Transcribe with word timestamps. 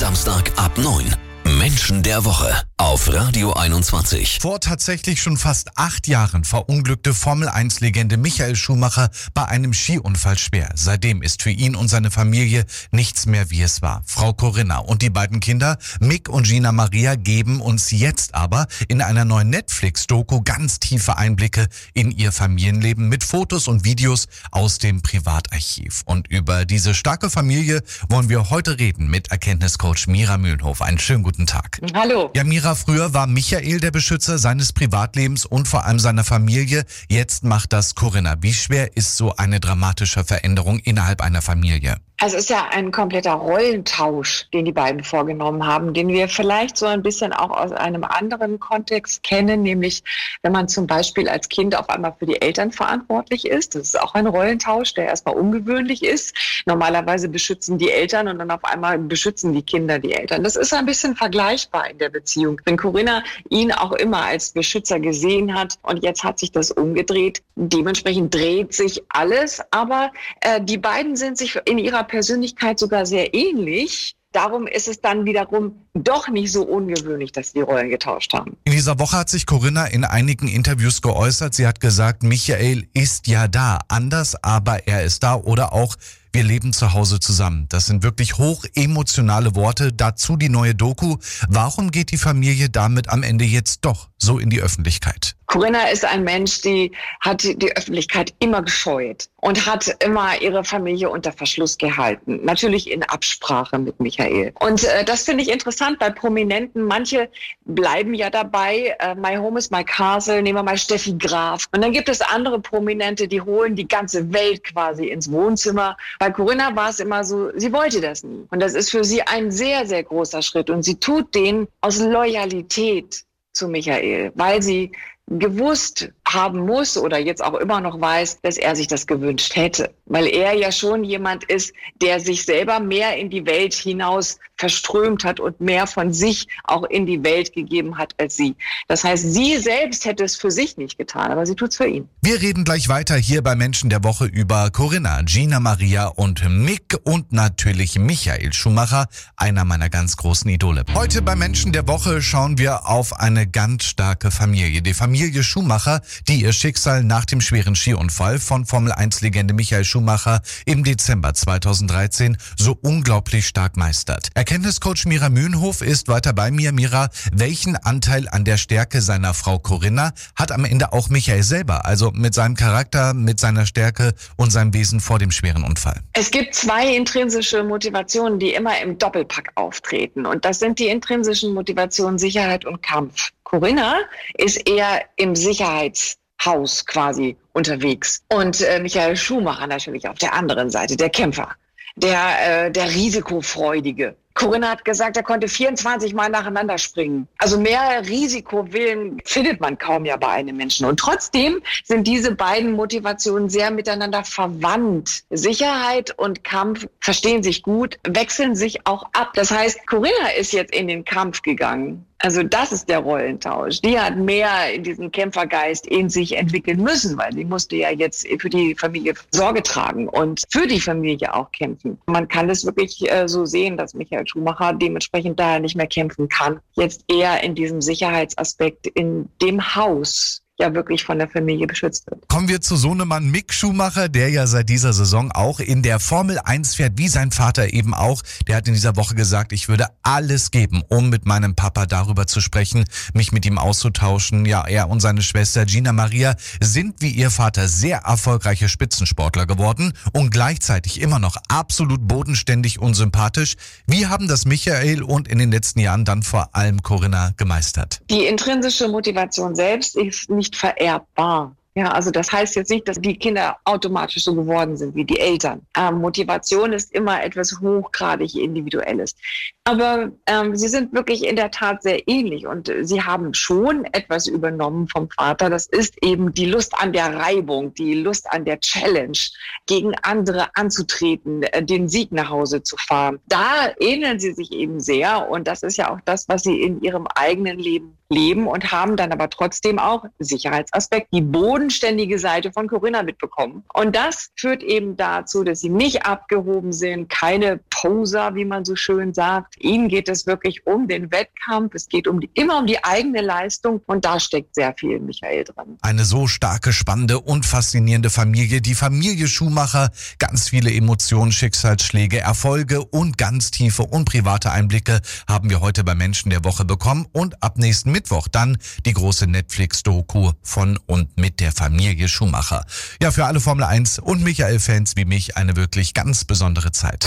Samstag 0.00 0.50
ab 0.56 0.78
9. 0.78 1.14
Menschen 1.58 2.02
der 2.02 2.24
Woche 2.24 2.50
auf 2.80 3.12
Radio 3.12 3.52
21. 3.52 4.38
Vor 4.40 4.58
tatsächlich 4.58 5.20
schon 5.20 5.36
fast 5.36 5.76
acht 5.76 6.06
Jahren 6.08 6.44
verunglückte 6.44 7.12
Formel-1-Legende 7.12 8.16
Michael 8.16 8.56
Schumacher 8.56 9.10
bei 9.34 9.44
einem 9.44 9.74
Skiunfall 9.74 10.38
schwer. 10.38 10.70
Seitdem 10.76 11.20
ist 11.20 11.42
für 11.42 11.50
ihn 11.50 11.76
und 11.76 11.88
seine 11.88 12.10
Familie 12.10 12.64
nichts 12.90 13.26
mehr 13.26 13.50
wie 13.50 13.60
es 13.60 13.82
war. 13.82 14.02
Frau 14.06 14.32
Corinna 14.32 14.78
und 14.78 15.02
die 15.02 15.10
beiden 15.10 15.40
Kinder, 15.40 15.76
Mick 16.00 16.30
und 16.30 16.46
Gina 16.46 16.72
Maria, 16.72 17.16
geben 17.16 17.60
uns 17.60 17.90
jetzt 17.90 18.34
aber 18.34 18.66
in 18.88 19.02
einer 19.02 19.26
neuen 19.26 19.50
Netflix-Doku 19.50 20.40
ganz 20.40 20.80
tiefe 20.80 21.18
Einblicke 21.18 21.68
in 21.92 22.10
ihr 22.10 22.32
Familienleben 22.32 23.10
mit 23.10 23.24
Fotos 23.24 23.68
und 23.68 23.84
Videos 23.84 24.26
aus 24.52 24.78
dem 24.78 25.02
Privatarchiv. 25.02 26.00
Und 26.06 26.28
über 26.28 26.64
diese 26.64 26.94
starke 26.94 27.28
Familie 27.28 27.82
wollen 28.08 28.30
wir 28.30 28.48
heute 28.48 28.78
reden 28.78 29.10
mit 29.10 29.30
Erkenntniscoach 29.30 30.06
Mira 30.06 30.38
Mühlenhof. 30.38 30.80
Einen 30.80 30.98
schönen 30.98 31.22
guten 31.22 31.46
Tag. 31.46 31.78
Hallo. 31.92 32.30
Ja, 32.34 32.42
Mira, 32.42 32.69
früher 32.74 33.14
war 33.14 33.26
Michael 33.26 33.80
der 33.80 33.90
Beschützer 33.90 34.38
seines 34.38 34.72
Privatlebens 34.72 35.46
und 35.46 35.68
vor 35.68 35.84
allem 35.84 35.98
seiner 35.98 36.24
Familie. 36.24 36.84
Jetzt 37.08 37.44
macht 37.44 37.72
das 37.72 37.94
Corinna. 37.94 38.36
Wie 38.40 38.52
schwer 38.52 38.96
ist 38.96 39.16
so 39.16 39.36
eine 39.36 39.60
dramatische 39.60 40.24
Veränderung 40.24 40.78
innerhalb 40.78 41.20
einer 41.20 41.42
Familie? 41.42 41.96
Also 42.22 42.36
es 42.36 42.42
ist 42.42 42.50
ja 42.50 42.68
ein 42.70 42.92
kompletter 42.92 43.32
Rollentausch, 43.32 44.46
den 44.52 44.66
die 44.66 44.72
beiden 44.72 45.02
vorgenommen 45.02 45.66
haben, 45.66 45.94
den 45.94 46.08
wir 46.08 46.28
vielleicht 46.28 46.76
so 46.76 46.84
ein 46.84 47.02
bisschen 47.02 47.32
auch 47.32 47.48
aus 47.48 47.72
einem 47.72 48.04
anderen 48.04 48.60
Kontext 48.60 49.22
kennen, 49.22 49.62
nämlich 49.62 50.02
wenn 50.42 50.52
man 50.52 50.68
zum 50.68 50.86
Beispiel 50.86 51.30
als 51.30 51.48
Kind 51.48 51.74
auf 51.74 51.88
einmal 51.88 52.14
für 52.18 52.26
die 52.26 52.42
Eltern 52.42 52.72
verantwortlich 52.72 53.46
ist. 53.46 53.74
Das 53.74 53.84
ist 53.84 53.98
auch 53.98 54.12
ein 54.12 54.26
Rollentausch, 54.26 54.92
der 54.92 55.06
erstmal 55.06 55.34
ungewöhnlich 55.34 56.04
ist. 56.04 56.36
Normalerweise 56.66 57.26
beschützen 57.30 57.78
die 57.78 57.90
Eltern 57.90 58.28
und 58.28 58.38
dann 58.38 58.50
auf 58.50 58.64
einmal 58.64 58.98
beschützen 58.98 59.54
die 59.54 59.62
Kinder 59.62 59.98
die 59.98 60.12
Eltern. 60.12 60.44
Das 60.44 60.56
ist 60.56 60.74
ein 60.74 60.84
bisschen 60.84 61.16
vergleichbar 61.16 61.88
in 61.88 61.96
der 61.96 62.10
Beziehung. 62.10 62.60
Wenn 62.66 62.76
Corinna 62.76 63.24
ihn 63.48 63.72
auch 63.72 63.92
immer 63.92 64.26
als 64.26 64.50
Beschützer 64.50 65.00
gesehen 65.00 65.54
hat 65.58 65.78
und 65.80 66.02
jetzt 66.02 66.22
hat 66.22 66.38
sich 66.38 66.52
das 66.52 66.70
umgedreht, 66.70 67.42
dementsprechend 67.56 68.34
dreht 68.34 68.74
sich 68.74 69.02
alles, 69.08 69.62
aber 69.70 70.12
äh, 70.42 70.60
die 70.60 70.76
beiden 70.76 71.16
sind 71.16 71.38
sich 71.38 71.58
in 71.64 71.78
ihrer 71.78 72.09
Persönlichkeit 72.10 72.78
sogar 72.78 73.06
sehr 73.06 73.32
ähnlich. 73.34 74.16
Darum 74.32 74.68
ist 74.68 74.86
es 74.86 75.00
dann 75.00 75.24
wiederum 75.24 75.86
doch 75.92 76.28
nicht 76.28 76.52
so 76.52 76.62
ungewöhnlich, 76.62 77.32
dass 77.32 77.52
die 77.52 77.62
Rollen 77.62 77.88
getauscht 77.88 78.32
haben. 78.32 78.56
In 78.64 78.72
dieser 78.72 78.98
Woche 79.00 79.16
hat 79.16 79.28
sich 79.28 79.44
Corinna 79.44 79.86
in 79.86 80.04
einigen 80.04 80.46
Interviews 80.46 81.02
geäußert. 81.02 81.54
Sie 81.54 81.66
hat 81.66 81.80
gesagt, 81.80 82.22
Michael 82.22 82.86
ist 82.94 83.26
ja 83.26 83.48
da, 83.48 83.78
anders, 83.88 84.36
aber 84.44 84.86
er 84.86 85.02
ist 85.02 85.24
da 85.24 85.34
oder 85.34 85.72
auch 85.72 85.96
wir 86.32 86.44
leben 86.44 86.72
zu 86.72 86.92
Hause 86.92 87.18
zusammen. 87.18 87.66
Das 87.70 87.86
sind 87.86 88.04
wirklich 88.04 88.38
hoch 88.38 88.64
emotionale 88.74 89.56
Worte. 89.56 89.92
Dazu 89.92 90.36
die 90.36 90.48
neue 90.48 90.76
Doku. 90.76 91.16
Warum 91.48 91.90
geht 91.90 92.12
die 92.12 92.18
Familie 92.18 92.70
damit 92.70 93.08
am 93.08 93.24
Ende 93.24 93.44
jetzt 93.44 93.84
doch 93.84 94.10
so 94.16 94.38
in 94.38 94.48
die 94.48 94.60
Öffentlichkeit? 94.60 95.34
Corinna 95.50 95.88
ist 95.88 96.04
ein 96.04 96.22
Mensch, 96.22 96.60
die 96.60 96.92
hat 97.18 97.42
die 97.42 97.76
Öffentlichkeit 97.76 98.32
immer 98.38 98.62
gescheut 98.62 99.28
und 99.40 99.66
hat 99.66 99.96
immer 99.98 100.40
ihre 100.40 100.62
Familie 100.62 101.10
unter 101.10 101.32
Verschluss 101.32 101.76
gehalten. 101.76 102.44
Natürlich 102.44 102.88
in 102.88 103.02
Absprache 103.02 103.76
mit 103.80 103.98
Michael. 103.98 104.52
Und 104.60 104.84
äh, 104.84 105.04
das 105.04 105.24
finde 105.24 105.42
ich 105.42 105.50
interessant 105.50 105.98
bei 105.98 106.08
Prominenten. 106.08 106.84
Manche 106.84 107.28
bleiben 107.64 108.14
ja 108.14 108.30
dabei. 108.30 108.94
Äh, 109.00 109.16
my 109.16 109.34
Home 109.38 109.58
is 109.58 109.72
my 109.72 109.82
Castle. 109.82 110.40
Nehmen 110.40 110.56
wir 110.56 110.62
mal 110.62 110.78
Steffi 110.78 111.16
Graf. 111.18 111.66
Und 111.74 111.82
dann 111.82 111.90
gibt 111.90 112.08
es 112.08 112.20
andere 112.20 112.60
Prominente, 112.60 113.26
die 113.26 113.40
holen 113.40 113.74
die 113.74 113.88
ganze 113.88 114.32
Welt 114.32 114.62
quasi 114.62 115.08
ins 115.08 115.32
Wohnzimmer. 115.32 115.96
Bei 116.20 116.30
Corinna 116.30 116.76
war 116.76 116.90
es 116.90 117.00
immer 117.00 117.24
so, 117.24 117.50
sie 117.56 117.72
wollte 117.72 118.00
das 118.00 118.22
nie. 118.22 118.46
Und 118.50 118.62
das 118.62 118.74
ist 118.74 118.92
für 118.92 119.02
sie 119.02 119.22
ein 119.22 119.50
sehr, 119.50 119.84
sehr 119.84 120.04
großer 120.04 120.42
Schritt. 120.42 120.70
Und 120.70 120.84
sie 120.84 120.94
tut 120.94 121.34
den 121.34 121.66
aus 121.80 121.98
Loyalität 121.98 123.24
zu 123.52 123.66
Michael, 123.66 124.30
weil 124.36 124.62
sie 124.62 124.92
gewusst 125.30 126.10
haben 126.26 126.60
muss 126.60 126.96
oder 126.96 127.18
jetzt 127.18 127.42
auch 127.42 127.54
immer 127.54 127.80
noch 127.80 128.00
weiß, 128.00 128.40
dass 128.42 128.56
er 128.56 128.74
sich 128.76 128.86
das 128.86 129.06
gewünscht 129.06 129.54
hätte. 129.56 129.92
Weil 130.06 130.26
er 130.26 130.54
ja 130.54 130.72
schon 130.72 131.04
jemand 131.04 131.44
ist, 131.44 131.72
der 132.02 132.20
sich 132.20 132.44
selber 132.44 132.80
mehr 132.80 133.16
in 133.16 133.30
die 133.30 133.46
Welt 133.46 133.74
hinaus 133.74 134.38
verströmt 134.56 135.24
hat 135.24 135.40
und 135.40 135.60
mehr 135.60 135.86
von 135.86 136.12
sich 136.12 136.46
auch 136.64 136.84
in 136.84 137.06
die 137.06 137.22
Welt 137.24 137.52
gegeben 137.52 137.96
hat 137.96 138.14
als 138.18 138.36
sie. 138.36 138.54
Das 138.88 139.04
heißt, 139.04 139.32
sie 139.32 139.56
selbst 139.58 140.04
hätte 140.04 140.24
es 140.24 140.36
für 140.36 140.50
sich 140.50 140.76
nicht 140.76 140.98
getan, 140.98 141.30
aber 141.30 141.46
sie 141.46 141.54
tut 141.54 141.70
es 141.70 141.76
für 141.76 141.86
ihn. 141.86 142.08
Wir 142.22 142.40
reden 142.42 142.64
gleich 142.64 142.88
weiter 142.88 143.16
hier 143.16 143.42
bei 143.42 143.54
Menschen 143.54 143.88
der 143.88 144.04
Woche 144.04 144.26
über 144.26 144.70
Corinna, 144.70 145.22
Gina 145.22 145.60
Maria 145.60 146.06
und 146.08 146.48
Mick 146.48 146.98
und 147.04 147.32
natürlich 147.32 147.98
Michael 147.98 148.52
Schumacher, 148.52 149.06
einer 149.36 149.64
meiner 149.64 149.88
ganz 149.88 150.16
großen 150.16 150.50
Idole. 150.50 150.84
Heute 150.94 151.22
bei 151.22 151.36
Menschen 151.36 151.72
der 151.72 151.88
Woche 151.88 152.20
schauen 152.20 152.58
wir 152.58 152.86
auf 152.86 153.18
eine 153.18 153.46
ganz 153.46 153.84
starke 153.84 154.30
Familie. 154.30 154.82
Die 154.82 154.94
Familie 154.94 155.19
Schumacher, 155.20 156.00
die 156.28 156.42
ihr 156.42 156.52
Schicksal 156.54 157.04
nach 157.04 157.26
dem 157.26 157.42
schweren 157.42 157.76
Skiunfall 157.76 158.38
von 158.38 158.64
Formel 158.64 158.90
1 158.90 159.20
Legende 159.20 159.52
Michael 159.52 159.84
Schumacher 159.84 160.40
im 160.64 160.82
Dezember 160.82 161.34
2013 161.34 162.38
so 162.56 162.78
unglaublich 162.80 163.46
stark 163.46 163.76
meistert. 163.76 164.28
Erkenntniscoach 164.34 165.04
Mira 165.04 165.28
Mühlenhof 165.28 165.82
ist 165.82 166.08
weiter 166.08 166.32
bei 166.32 166.50
mir. 166.50 166.72
Mira, 166.72 167.10
welchen 167.32 167.76
Anteil 167.76 168.28
an 168.30 168.46
der 168.46 168.56
Stärke 168.56 169.02
seiner 169.02 169.34
Frau 169.34 169.58
Corinna 169.58 170.12
hat 170.36 170.52
am 170.52 170.64
Ende 170.64 170.94
auch 170.94 171.10
Michael 171.10 171.42
selber? 171.42 171.84
Also 171.84 172.10
mit 172.12 172.32
seinem 172.32 172.54
Charakter, 172.54 173.12
mit 173.12 173.38
seiner 173.40 173.66
Stärke 173.66 174.14
und 174.36 174.50
seinem 174.50 174.72
Wesen 174.72 175.00
vor 175.00 175.18
dem 175.18 175.30
schweren 175.30 175.64
Unfall? 175.64 176.00
Es 176.14 176.30
gibt 176.30 176.54
zwei 176.54 176.96
intrinsische 176.96 177.62
Motivationen, 177.62 178.38
die 178.38 178.54
immer 178.54 178.80
im 178.80 178.96
Doppelpack 178.96 179.52
auftreten. 179.56 180.24
Und 180.24 180.46
das 180.46 180.60
sind 180.60 180.78
die 180.78 180.88
intrinsischen 180.88 181.52
Motivationen 181.52 182.18
Sicherheit 182.18 182.64
und 182.64 182.82
Kampf. 182.82 183.30
Corinna 183.50 184.02
ist 184.34 184.68
eher 184.68 185.02
im 185.16 185.34
Sicherheitshaus 185.34 186.86
quasi 186.86 187.36
unterwegs. 187.52 188.22
Und 188.28 188.60
äh, 188.60 188.78
Michael 188.78 189.16
Schumacher 189.16 189.66
natürlich 189.66 190.08
auf 190.08 190.18
der 190.18 190.34
anderen 190.34 190.70
Seite, 190.70 190.96
der 190.96 191.10
Kämpfer, 191.10 191.48
der, 191.96 192.66
äh, 192.66 192.70
der 192.70 192.86
Risikofreudige. 192.86 194.14
Corinna 194.34 194.68
hat 194.68 194.84
gesagt, 194.84 195.16
er 195.16 195.24
konnte 195.24 195.48
24 195.48 196.14
Mal 196.14 196.28
nacheinander 196.28 196.78
springen. 196.78 197.26
Also 197.38 197.58
mehr 197.58 198.06
Risikowillen 198.06 199.20
findet 199.24 199.60
man 199.60 199.76
kaum 199.76 200.04
ja 200.04 200.16
bei 200.16 200.28
einem 200.28 200.56
Menschen. 200.56 200.86
Und 200.86 201.00
trotzdem 201.00 201.60
sind 201.82 202.06
diese 202.06 202.32
beiden 202.32 202.70
Motivationen 202.70 203.50
sehr 203.50 203.72
miteinander 203.72 204.22
verwandt. 204.22 205.24
Sicherheit 205.30 206.16
und 206.16 206.44
Kampf 206.44 206.86
verstehen 207.00 207.42
sich 207.42 207.64
gut, 207.64 207.98
wechseln 208.06 208.54
sich 208.54 208.86
auch 208.86 209.02
ab. 209.12 209.32
Das 209.34 209.50
heißt, 209.50 209.88
Corinna 209.88 210.28
ist 210.38 210.52
jetzt 210.52 210.72
in 210.72 210.86
den 210.86 211.04
Kampf 211.04 211.42
gegangen 211.42 212.06
also 212.22 212.42
das 212.42 212.70
ist 212.70 212.88
der 212.88 212.98
Rollentausch. 212.98 213.80
Die 213.80 213.98
hat 213.98 214.16
mehr 214.16 214.74
in 214.74 214.82
diesen 214.82 215.10
Kämpfergeist 215.10 215.86
in 215.86 216.10
sich 216.10 216.36
entwickeln 216.36 216.82
müssen, 216.82 217.16
weil 217.16 217.32
sie 217.32 217.44
musste 217.44 217.76
ja 217.76 217.90
jetzt 217.90 218.26
für 218.38 218.50
die 218.50 218.74
Familie 218.74 219.14
Sorge 219.30 219.62
tragen 219.62 220.06
und 220.08 220.42
für 220.50 220.66
die 220.66 220.80
Familie 220.80 221.34
auch 221.34 221.50
kämpfen. 221.52 221.98
Man 222.06 222.28
kann 222.28 222.50
es 222.50 222.64
wirklich 222.64 223.10
äh, 223.10 223.26
so 223.26 223.46
sehen, 223.46 223.78
dass 223.78 223.94
Michael 223.94 224.26
Schumacher 224.26 224.74
dementsprechend 224.74 225.40
daher 225.40 225.60
nicht 225.60 225.76
mehr 225.76 225.86
kämpfen 225.86 226.28
kann. 226.28 226.60
Jetzt 226.74 227.04
eher 227.08 227.42
in 227.42 227.54
diesem 227.54 227.80
Sicherheitsaspekt 227.80 228.86
in 228.86 229.28
dem 229.40 229.74
Haus 229.74 230.42
ja 230.60 230.72
wirklich 230.74 231.04
von 231.04 231.18
der 231.18 231.28
Familie 231.28 231.66
beschützt 231.66 232.06
wird. 232.10 232.28
Kommen 232.28 232.48
wir 232.48 232.60
zu 232.60 232.76
Sohnemann 232.76 233.30
Mick 233.30 233.52
Schumacher, 233.52 234.08
der 234.08 234.30
ja 234.30 234.46
seit 234.46 234.68
dieser 234.68 234.92
Saison 234.92 235.32
auch 235.32 235.60
in 235.60 235.82
der 235.82 235.98
Formel 235.98 236.38
1 236.38 236.74
fährt, 236.74 236.92
wie 236.96 237.08
sein 237.08 237.30
Vater 237.30 237.72
eben 237.72 237.94
auch. 237.94 238.22
Der 238.46 238.56
hat 238.56 238.68
in 238.68 238.74
dieser 238.74 238.96
Woche 238.96 239.14
gesagt, 239.14 239.52
ich 239.52 239.68
würde 239.68 239.86
alles 240.02 240.50
geben, 240.50 240.82
um 240.88 241.08
mit 241.10 241.26
meinem 241.26 241.54
Papa 241.54 241.86
darüber 241.86 242.26
zu 242.26 242.40
sprechen, 242.40 242.84
mich 243.14 243.32
mit 243.32 243.46
ihm 243.46 243.58
auszutauschen. 243.58 244.44
Ja, 244.44 244.66
er 244.66 244.88
und 244.88 245.00
seine 245.00 245.22
Schwester 245.22 245.64
Gina 245.64 245.92
Maria 245.92 246.36
sind 246.60 247.00
wie 247.00 247.10
ihr 247.10 247.30
Vater 247.30 247.68
sehr 247.68 247.98
erfolgreiche 247.98 248.68
Spitzensportler 248.68 249.46
geworden 249.46 249.92
und 250.12 250.30
gleichzeitig 250.30 251.00
immer 251.00 251.18
noch 251.18 251.36
absolut 251.48 252.06
bodenständig 252.06 252.78
und 252.78 252.94
sympathisch. 252.94 253.56
Wie 253.86 254.06
haben 254.06 254.28
das 254.28 254.44
Michael 254.44 255.02
und 255.02 255.28
in 255.28 255.38
den 255.38 255.50
letzten 255.50 255.80
Jahren 255.80 256.04
dann 256.04 256.22
vor 256.22 256.54
allem 256.54 256.82
Corinna 256.82 257.32
gemeistert? 257.36 258.00
Die 258.10 258.26
intrinsische 258.26 258.88
Motivation 258.88 259.54
selbst 259.54 259.96
ist 259.96 260.28
nicht 260.30 260.49
nicht 260.50 260.56
vererbbar. 260.56 261.54
Ja, 261.74 261.92
also 261.92 262.10
das 262.10 262.32
heißt 262.32 262.56
jetzt 262.56 262.70
nicht, 262.70 262.88
dass 262.88 263.00
die 263.00 263.16
Kinder 263.16 263.56
automatisch 263.64 264.24
so 264.24 264.34
geworden 264.34 264.76
sind 264.76 264.96
wie 264.96 265.04
die 265.04 265.20
Eltern. 265.20 265.62
Ähm, 265.76 266.00
Motivation 266.00 266.72
ist 266.72 266.92
immer 266.92 267.22
etwas 267.22 267.60
hochgradig 267.60 268.34
Individuelles. 268.34 269.14
Aber 269.62 270.10
ähm, 270.26 270.56
sie 270.56 270.66
sind 270.66 270.92
wirklich 270.92 271.24
in 271.24 271.36
der 271.36 271.52
Tat 271.52 271.84
sehr 271.84 272.08
ähnlich 272.08 272.44
und 272.44 272.72
sie 272.82 273.02
haben 273.02 273.34
schon 273.34 273.84
etwas 273.92 274.26
übernommen 274.26 274.88
vom 274.88 275.08
Vater. 275.10 275.48
Das 275.48 275.66
ist 275.66 275.94
eben 276.02 276.34
die 276.34 276.46
Lust 276.46 276.74
an 276.76 276.92
der 276.92 277.14
Reibung, 277.14 277.72
die 277.74 277.94
Lust 277.94 278.26
an 278.32 278.44
der 278.44 278.58
Challenge, 278.58 279.18
gegen 279.66 279.94
andere 280.02 280.48
anzutreten, 280.54 281.44
äh, 281.44 281.64
den 281.64 281.88
Sieg 281.88 282.10
nach 282.10 282.30
Hause 282.30 282.64
zu 282.64 282.76
fahren. 282.78 283.20
Da 283.28 283.72
ähneln 283.78 284.18
sie 284.18 284.32
sich 284.32 284.50
eben 284.50 284.80
sehr 284.80 285.30
und 285.30 285.46
das 285.46 285.62
ist 285.62 285.76
ja 285.76 285.92
auch 285.92 286.00
das, 286.04 286.28
was 286.28 286.42
sie 286.42 286.60
in 286.60 286.82
ihrem 286.82 287.06
eigenen 287.14 287.60
Leben 287.60 287.96
leben 288.10 288.46
und 288.46 288.72
haben 288.72 288.96
dann 288.96 289.12
aber 289.12 289.30
trotzdem 289.30 289.78
auch 289.78 290.04
Sicherheitsaspekt, 290.18 291.08
die 291.12 291.20
bodenständige 291.60 292.18
Seite 292.18 292.52
von 292.52 292.68
Corinna 292.68 293.02
mitbekommen. 293.02 293.64
Und 293.74 293.94
das 293.94 294.30
führt 294.34 294.62
eben 294.62 294.96
dazu, 294.96 295.44
dass 295.44 295.60
sie 295.60 295.68
nicht 295.68 296.06
abgehoben 296.06 296.72
sind, 296.72 297.10
keine 297.10 297.60
Poser, 297.68 298.34
wie 298.34 298.46
man 298.46 298.64
so 298.64 298.76
schön 298.76 299.12
sagt. 299.12 299.62
Ihnen 299.62 299.88
geht 299.88 300.08
es 300.08 300.26
wirklich 300.26 300.66
um 300.66 300.88
den 300.88 301.10
Wettkampf. 301.12 301.74
Es 301.74 301.86
geht 301.88 302.08
um 302.08 302.20
die, 302.20 302.30
immer 302.32 302.58
um 302.58 302.66
die 302.66 302.82
eigene 302.82 303.20
Leistung 303.20 303.82
und 303.86 304.06
da 304.06 304.18
steckt 304.18 304.54
sehr 304.54 304.74
viel 304.78 305.00
Michael 305.00 305.44
drin. 305.44 305.76
Eine 305.82 306.04
so 306.04 306.26
starke, 306.26 306.72
spannende 306.72 307.20
und 307.20 307.44
faszinierende 307.44 308.08
Familie. 308.08 308.62
Die 308.62 308.74
Familie 308.74 309.28
Schumacher. 309.28 309.90
Ganz 310.18 310.48
viele 310.48 310.72
Emotionen, 310.72 311.30
Schicksalsschläge, 311.30 312.20
Erfolge 312.20 312.82
und 312.82 313.18
ganz 313.18 313.50
tiefe 313.50 313.82
und 313.82 314.06
private 314.06 314.50
Einblicke 314.50 315.00
haben 315.28 315.50
wir 315.50 315.60
heute 315.60 315.84
bei 315.84 315.94
Menschen 315.94 316.30
der 316.30 316.42
Woche 316.42 316.64
bekommen 316.64 317.06
und 317.12 317.42
ab 317.42 317.58
nächsten 317.58 317.92
Mittwoch 317.92 318.28
dann 318.28 318.56
die 318.86 318.94
große 318.94 319.26
Netflix-Doku 319.26 320.32
von 320.42 320.78
und 320.86 321.18
mit 321.18 321.40
der 321.40 321.49
Familie 321.52 322.08
Schumacher. 322.08 322.64
Ja, 323.02 323.10
für 323.10 323.26
alle 323.26 323.40
Formel 323.40 323.64
1 323.64 323.98
und 323.98 324.22
Michael-Fans 324.22 324.96
wie 324.96 325.04
mich 325.04 325.36
eine 325.36 325.56
wirklich 325.56 325.94
ganz 325.94 326.24
besondere 326.24 326.72
Zeit. 326.72 327.06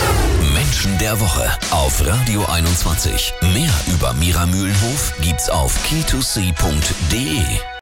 Menschen 0.54 0.96
der 0.98 1.20
Woche 1.20 1.50
auf 1.70 2.04
Radio 2.06 2.44
21. 2.46 3.34
Mehr 3.52 3.72
über 3.86 4.12
Mira 4.14 4.46
Mühlenhof 4.46 5.14
gibt's 5.20 5.48
auf 5.48 5.78
key2c.de. 5.86 7.73